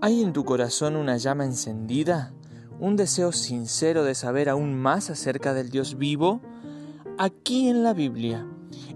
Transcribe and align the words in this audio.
¿Hay 0.00 0.22
en 0.22 0.32
tu 0.32 0.44
corazón 0.44 0.94
una 0.94 1.16
llama 1.16 1.44
encendida? 1.44 2.32
¿Un 2.78 2.94
deseo 2.94 3.32
sincero 3.32 4.04
de 4.04 4.14
saber 4.14 4.48
aún 4.48 4.76
más 4.76 5.10
acerca 5.10 5.54
del 5.54 5.70
Dios 5.70 5.98
vivo? 5.98 6.40
Aquí 7.18 7.68
en 7.68 7.82
la 7.82 7.94
Biblia 7.94 8.46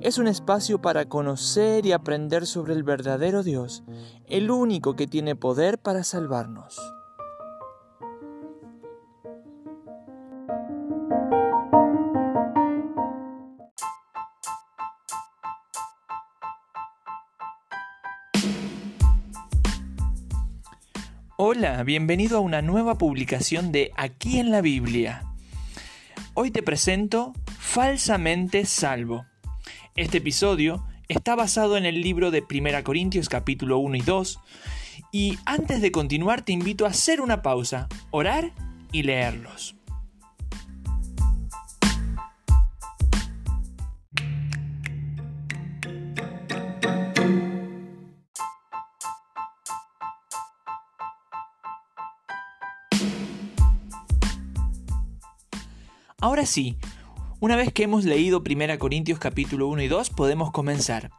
es 0.01 0.19
un 0.19 0.29
espacio 0.29 0.81
para 0.81 1.09
conocer 1.09 1.87
y 1.87 1.93
aprender 1.93 2.47
sobre 2.47 2.75
el 2.75 2.85
verdadero 2.85 3.43
Dios, 3.43 3.83
el 4.29 4.53
único 4.53 4.95
que 4.95 5.09
tiene 5.09 5.35
poder 5.35 5.81
para 5.81 6.05
salvarnos. 6.05 6.79
Hola, 21.45 21.83
bienvenido 21.83 22.39
a 22.39 22.41
una 22.41 22.63
nueva 22.63 22.99
publicación 22.99 23.73
de 23.73 23.91
Aquí 23.97 24.39
en 24.39 24.53
la 24.53 24.61
Biblia. 24.61 25.25
Hoy 26.35 26.53
te 26.53 26.63
presento 26.63 27.33
Falsamente 27.59 28.65
Salvo. 28.65 29.27
Este 29.97 30.19
episodio 30.19 30.87
está 31.09 31.35
basado 31.35 31.77
en 31.77 31.85
el 31.85 32.01
libro 32.01 32.31
de 32.31 32.45
1 32.49 32.85
Corintios 32.85 33.29
capítulo 33.29 33.79
1 33.79 33.97
y 33.97 34.01
2 34.03 34.41
y 35.11 35.39
antes 35.45 35.83
de 35.83 35.91
continuar 35.91 36.43
te 36.43 36.53
invito 36.53 36.87
a 36.87 36.91
hacer 36.91 37.21
una 37.21 37.43
pausa, 37.43 37.89
orar 38.13 38.53
y 38.93 39.03
leerlos. 39.03 39.75
Ahora 56.23 56.47
sí, 56.47 56.77
una 57.41 57.57
vez 57.57 57.73
que 57.73 57.83
hemos 57.83 58.05
leído 58.05 58.45
1 58.49 58.79
Corintios 58.79 59.19
capítulo 59.19 59.67
1 59.67 59.83
y 59.83 59.89
2, 59.89 60.11
podemos 60.11 60.53
comenzar. 60.53 61.11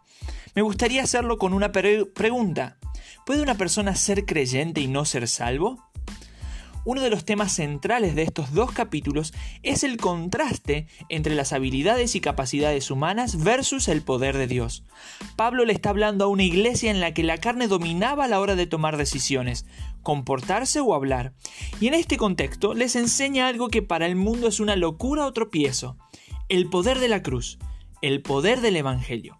Me 0.55 0.61
gustaría 0.61 1.03
hacerlo 1.03 1.37
con 1.37 1.53
una 1.53 1.73
pregunta. 1.73 2.77
¿Puede 3.25 3.41
una 3.41 3.55
persona 3.55 3.97
ser 3.97 4.25
creyente 4.25 4.79
y 4.79 4.87
no 4.87 5.03
ser 5.03 5.27
salvo? 5.27 5.89
Uno 6.85 7.01
de 7.01 7.09
los 7.09 7.25
temas 7.25 7.51
centrales 7.51 8.15
de 8.15 8.23
estos 8.23 8.53
dos 8.53 8.71
capítulos 8.71 9.33
es 9.61 9.83
el 9.83 9.97
contraste 9.97 10.87
entre 11.09 11.35
las 11.35 11.51
habilidades 11.51 12.15
y 12.15 12.21
capacidades 12.21 12.89
humanas 12.89 13.43
versus 13.43 13.89
el 13.89 14.03
poder 14.03 14.37
de 14.37 14.47
Dios. 14.47 14.85
Pablo 15.35 15.65
le 15.65 15.73
está 15.73 15.89
hablando 15.89 16.25
a 16.25 16.29
una 16.29 16.43
iglesia 16.43 16.91
en 16.91 17.01
la 17.01 17.13
que 17.13 17.23
la 17.23 17.39
carne 17.39 17.67
dominaba 17.67 18.25
a 18.25 18.27
la 18.29 18.39
hora 18.39 18.55
de 18.55 18.67
tomar 18.67 18.95
decisiones, 18.95 19.65
comportarse 20.03 20.79
o 20.79 20.93
hablar. 20.93 21.33
Y 21.79 21.87
en 21.87 21.95
este 21.95 22.17
contexto 22.17 22.73
les 22.73 22.95
enseña 22.95 23.47
algo 23.47 23.69
que 23.69 23.81
para 23.81 24.05
el 24.05 24.15
mundo 24.15 24.47
es 24.47 24.59
una 24.59 24.75
locura 24.75 25.25
o 25.25 25.33
tropiezo, 25.33 25.97
el 26.49 26.69
poder 26.69 26.99
de 26.99 27.07
la 27.07 27.23
cruz, 27.23 27.57
el 28.01 28.21
poder 28.21 28.61
del 28.61 28.75
Evangelio. 28.75 29.39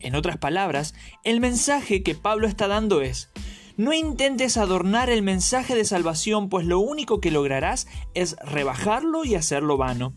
En 0.00 0.16
otras 0.16 0.38
palabras, 0.38 0.94
el 1.22 1.40
mensaje 1.40 2.02
que 2.02 2.16
Pablo 2.16 2.48
está 2.48 2.66
dando 2.66 3.02
es, 3.02 3.30
no 3.76 3.92
intentes 3.92 4.56
adornar 4.56 5.08
el 5.08 5.22
mensaje 5.22 5.74
de 5.74 5.84
salvación, 5.84 6.48
pues 6.48 6.66
lo 6.66 6.80
único 6.80 7.20
que 7.20 7.30
lograrás 7.30 7.86
es 8.14 8.36
rebajarlo 8.44 9.24
y 9.24 9.34
hacerlo 9.34 9.76
vano. 9.76 10.14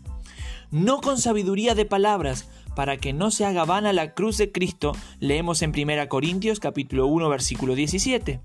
No 0.70 1.00
con 1.00 1.18
sabiduría 1.18 1.74
de 1.74 1.84
palabras, 1.84 2.48
para 2.74 2.96
que 2.96 3.12
no 3.12 3.30
se 3.30 3.44
haga 3.44 3.64
vana 3.64 3.92
la 3.92 4.12
cruz 4.12 4.36
de 4.36 4.52
Cristo, 4.52 4.92
leemos 5.20 5.62
en 5.62 5.70
1 5.70 6.08
Corintios 6.08 6.60
capítulo 6.60 7.06
1 7.06 7.28
versículo 7.28 7.74
17. 7.74 8.40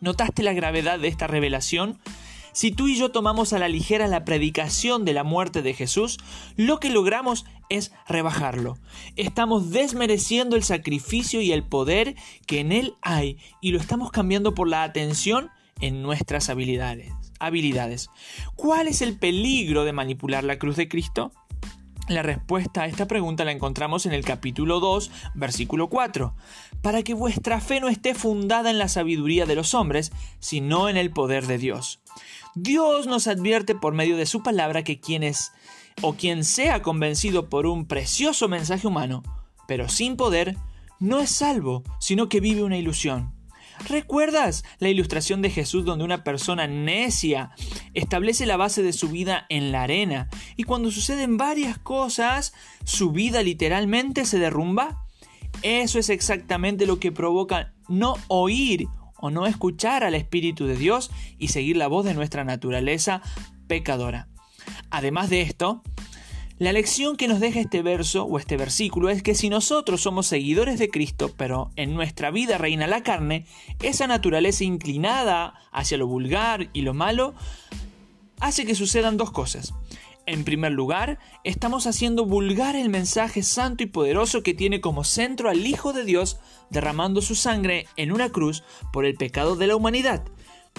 ¿Notaste 0.00 0.42
la 0.42 0.52
gravedad 0.52 0.98
de 0.98 1.08
esta 1.08 1.26
revelación? 1.26 1.98
Si 2.52 2.70
tú 2.70 2.88
y 2.88 2.96
yo 2.96 3.10
tomamos 3.10 3.52
a 3.52 3.58
la 3.58 3.68
ligera 3.68 4.06
la 4.06 4.24
predicación 4.24 5.04
de 5.04 5.12
la 5.12 5.24
muerte 5.24 5.60
de 5.60 5.74
Jesús, 5.74 6.16
lo 6.56 6.80
que 6.80 6.88
logramos 6.88 7.44
es 7.68 7.92
rebajarlo. 8.08 8.78
Estamos 9.16 9.70
desmereciendo 9.70 10.56
el 10.56 10.62
sacrificio 10.62 11.42
y 11.42 11.52
el 11.52 11.64
poder 11.64 12.14
que 12.46 12.60
en 12.60 12.72
él 12.72 12.94
hay 13.02 13.36
y 13.60 13.72
lo 13.72 13.78
estamos 13.78 14.10
cambiando 14.10 14.54
por 14.54 14.68
la 14.68 14.84
atención 14.84 15.50
en 15.80 16.02
nuestras 16.02 16.48
habilidades. 16.48 17.12
habilidades. 17.38 18.08
¿Cuál 18.54 18.88
es 18.88 19.02
el 19.02 19.18
peligro 19.18 19.84
de 19.84 19.92
manipular 19.92 20.42
la 20.42 20.58
cruz 20.58 20.76
de 20.76 20.88
Cristo? 20.88 21.32
La 22.08 22.22
respuesta 22.22 22.82
a 22.82 22.86
esta 22.86 23.08
pregunta 23.08 23.44
la 23.44 23.50
encontramos 23.50 24.06
en 24.06 24.12
el 24.12 24.24
capítulo 24.24 24.78
2, 24.78 25.10
versículo 25.34 25.88
4. 25.88 26.36
Para 26.80 27.02
que 27.02 27.14
vuestra 27.14 27.60
fe 27.60 27.80
no 27.80 27.88
esté 27.88 28.14
fundada 28.14 28.70
en 28.70 28.78
la 28.78 28.86
sabiduría 28.86 29.44
de 29.44 29.56
los 29.56 29.74
hombres, 29.74 30.12
sino 30.38 30.88
en 30.88 30.96
el 30.96 31.10
poder 31.10 31.48
de 31.48 31.58
Dios. 31.58 32.00
Dios 32.54 33.08
nos 33.08 33.26
advierte 33.26 33.74
por 33.74 33.92
medio 33.92 34.16
de 34.16 34.26
su 34.26 34.44
palabra 34.44 34.84
que 34.84 35.00
quienes 35.00 35.52
o 36.00 36.14
quien 36.14 36.44
sea 36.44 36.80
convencido 36.80 37.48
por 37.48 37.66
un 37.66 37.86
precioso 37.86 38.46
mensaje 38.46 38.86
humano, 38.86 39.24
pero 39.66 39.88
sin 39.88 40.16
poder, 40.16 40.56
no 41.00 41.18
es 41.18 41.30
salvo, 41.30 41.82
sino 41.98 42.28
que 42.28 42.38
vive 42.38 42.62
una 42.62 42.78
ilusión. 42.78 43.35
¿Recuerdas 43.88 44.64
la 44.80 44.88
ilustración 44.88 45.42
de 45.42 45.50
Jesús 45.50 45.84
donde 45.84 46.04
una 46.04 46.24
persona 46.24 46.66
necia 46.66 47.52
establece 47.94 48.44
la 48.44 48.56
base 48.56 48.82
de 48.82 48.92
su 48.92 49.08
vida 49.08 49.46
en 49.48 49.70
la 49.70 49.82
arena 49.82 50.28
y 50.56 50.64
cuando 50.64 50.90
suceden 50.90 51.36
varias 51.36 51.78
cosas, 51.78 52.52
su 52.84 53.12
vida 53.12 53.42
literalmente 53.42 54.24
se 54.24 54.40
derrumba? 54.40 55.04
Eso 55.62 56.00
es 56.00 56.10
exactamente 56.10 56.86
lo 56.86 56.98
que 56.98 57.12
provoca 57.12 57.74
no 57.88 58.14
oír 58.26 58.88
o 59.18 59.30
no 59.30 59.46
escuchar 59.46 60.02
al 60.02 60.14
Espíritu 60.14 60.66
de 60.66 60.76
Dios 60.76 61.10
y 61.38 61.48
seguir 61.48 61.76
la 61.76 61.86
voz 61.86 62.04
de 62.04 62.14
nuestra 62.14 62.44
naturaleza 62.44 63.22
pecadora. 63.68 64.28
Además 64.90 65.30
de 65.30 65.42
esto, 65.42 65.82
la 66.58 66.72
lección 66.72 67.16
que 67.16 67.28
nos 67.28 67.38
deja 67.38 67.60
este 67.60 67.82
verso 67.82 68.24
o 68.24 68.38
este 68.38 68.56
versículo 68.56 69.10
es 69.10 69.22
que 69.22 69.34
si 69.34 69.50
nosotros 69.50 70.00
somos 70.00 70.26
seguidores 70.26 70.78
de 70.78 70.88
Cristo, 70.88 71.30
pero 71.36 71.70
en 71.76 71.94
nuestra 71.94 72.30
vida 72.30 72.56
reina 72.56 72.86
la 72.86 73.02
carne, 73.02 73.44
esa 73.82 74.06
naturaleza 74.06 74.64
inclinada 74.64 75.54
hacia 75.70 75.98
lo 75.98 76.06
vulgar 76.06 76.70
y 76.72 76.80
lo 76.80 76.94
malo, 76.94 77.34
hace 78.40 78.64
que 78.64 78.74
sucedan 78.74 79.18
dos 79.18 79.32
cosas. 79.32 79.74
En 80.24 80.44
primer 80.44 80.72
lugar, 80.72 81.18
estamos 81.44 81.86
haciendo 81.86 82.24
vulgar 82.24 82.74
el 82.74 82.88
mensaje 82.88 83.42
santo 83.42 83.84
y 83.84 83.86
poderoso 83.86 84.42
que 84.42 84.54
tiene 84.54 84.80
como 84.80 85.04
centro 85.04 85.50
al 85.50 85.66
Hijo 85.66 85.92
de 85.92 86.04
Dios 86.04 86.40
derramando 86.70 87.20
su 87.20 87.34
sangre 87.34 87.86
en 87.96 88.12
una 88.12 88.30
cruz 88.30 88.64
por 88.94 89.04
el 89.04 89.14
pecado 89.14 89.56
de 89.56 89.66
la 89.66 89.76
humanidad. 89.76 90.24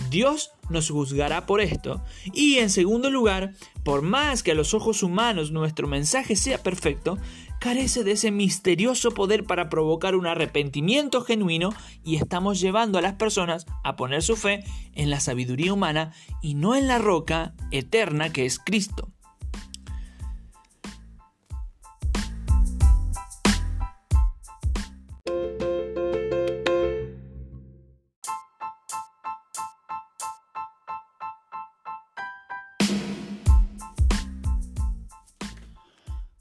Dios 0.09 0.51
nos 0.69 0.89
juzgará 0.89 1.45
por 1.45 1.61
esto. 1.61 2.01
Y 2.33 2.57
en 2.57 2.69
segundo 2.69 3.09
lugar, 3.09 3.53
por 3.83 4.01
más 4.01 4.43
que 4.43 4.51
a 4.51 4.55
los 4.55 4.73
ojos 4.73 5.03
humanos 5.03 5.51
nuestro 5.51 5.87
mensaje 5.87 6.35
sea 6.35 6.61
perfecto, 6.61 7.17
carece 7.59 8.03
de 8.03 8.11
ese 8.11 8.31
misterioso 8.31 9.11
poder 9.11 9.43
para 9.43 9.69
provocar 9.69 10.15
un 10.15 10.27
arrepentimiento 10.27 11.21
genuino 11.21 11.73
y 12.03 12.17
estamos 12.17 12.59
llevando 12.59 12.99
a 12.99 13.01
las 13.01 13.13
personas 13.13 13.65
a 13.83 13.95
poner 13.95 14.21
su 14.21 14.35
fe 14.35 14.63
en 14.93 15.09
la 15.09 15.19
sabiduría 15.19 15.73
humana 15.73 16.13
y 16.41 16.55
no 16.55 16.75
en 16.75 16.87
la 16.87 16.99
roca 16.99 17.53
eterna 17.71 18.31
que 18.31 18.45
es 18.45 18.59
Cristo. 18.59 19.11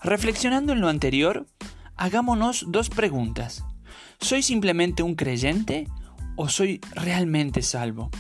Reflexionando 0.06 0.73
en 0.73 0.81
lo 0.81 0.88
anterior, 0.88 1.49
hagámonos 1.97 2.67
dos 2.69 2.91
preguntas. 2.91 3.64
¿Soy 4.20 4.41
simplemente 4.41 5.03
un 5.03 5.17
creyente 5.17 5.88
o 6.37 6.49
soy 6.49 6.81
realmente 6.94 7.61
salvo? 7.61 8.12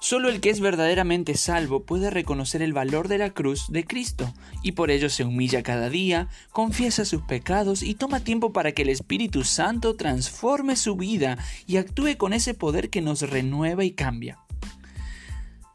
Solo 0.00 0.28
el 0.28 0.40
que 0.40 0.50
es 0.50 0.58
verdaderamente 0.58 1.36
salvo 1.36 1.84
puede 1.84 2.10
reconocer 2.10 2.60
el 2.60 2.72
valor 2.72 3.06
de 3.06 3.18
la 3.18 3.30
cruz 3.30 3.66
de 3.68 3.84
Cristo 3.84 4.34
y 4.64 4.72
por 4.72 4.90
ello 4.90 5.10
se 5.10 5.22
humilla 5.22 5.62
cada 5.62 5.90
día, 5.90 6.26
confiesa 6.50 7.04
sus 7.04 7.22
pecados 7.22 7.84
y 7.84 7.94
toma 7.94 8.18
tiempo 8.18 8.52
para 8.52 8.72
que 8.72 8.82
el 8.82 8.88
Espíritu 8.88 9.44
Santo 9.44 9.94
transforme 9.94 10.74
su 10.74 10.96
vida 10.96 11.38
y 11.68 11.76
actúe 11.76 12.16
con 12.16 12.32
ese 12.32 12.52
poder 12.52 12.90
que 12.90 13.00
nos 13.00 13.22
renueva 13.22 13.84
y 13.84 13.92
cambia. 13.92 14.40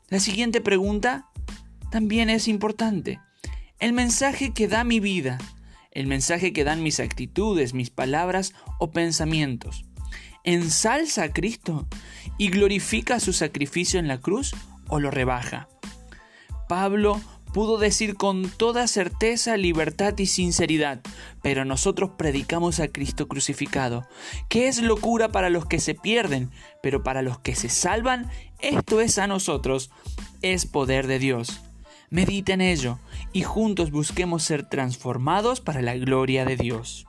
La 0.10 0.20
siguiente 0.20 0.60
pregunta 0.60 1.30
también 1.90 2.30
es 2.30 2.50
importante. 2.50 3.22
El 3.80 3.92
mensaje 3.92 4.54
que 4.54 4.70
da 4.70 4.86
mi 4.86 5.02
vida, 5.02 5.38
el 5.92 6.08
mensaje 6.08 6.54
que 6.54 6.64
dan 6.64 6.82
mis 6.82 7.02
actitudes, 7.02 7.74
mis 7.74 7.90
palabras 7.90 8.54
o 8.80 8.92
pensamientos, 8.92 9.84
ensalza 10.46 11.24
a 11.24 11.34
Cristo 11.34 11.86
y 12.38 12.50
glorifica 12.50 13.20
su 13.20 13.34
sacrificio 13.34 14.00
en 14.00 14.08
la 14.08 14.22
cruz 14.22 14.56
o 14.88 15.02
lo 15.02 15.12
rebaja. 15.12 15.68
Pablo 16.70 17.20
pudo 17.54 17.78
decir 17.78 18.16
con 18.16 18.50
toda 18.50 18.88
certeza, 18.88 19.58
libertad 19.58 20.18
y 20.20 20.26
sinceridad, 20.26 21.02
pero 21.42 21.66
nosotros 21.66 22.12
predicamos 22.18 22.80
a 22.80 22.88
Cristo 22.88 23.28
crucificado, 23.28 24.08
que 24.48 24.70
es 24.70 24.82
locura 24.82 25.30
para 25.30 25.50
los 25.50 25.66
que 25.66 25.80
se 25.80 25.96
pierden, 25.96 26.50
pero 26.82 27.04
para 27.04 27.22
los 27.22 27.40
que 27.40 27.56
se 27.56 27.68
salvan, 27.68 28.30
esto 28.60 29.02
es 29.02 29.18
a 29.18 29.28
nosotros, 29.28 29.92
es 30.42 30.66
poder 30.66 31.08
de 31.08 31.20
Dios. 31.20 31.62
Medita 32.16 32.54
en 32.54 32.62
ello 32.62 32.98
y 33.34 33.42
juntos 33.42 33.92
busquemos 33.92 34.42
ser 34.42 34.70
transformados 34.70 35.60
para 35.60 35.82
la 35.82 35.98
gloria 35.98 36.46
de 36.46 36.56
Dios. 36.56 37.06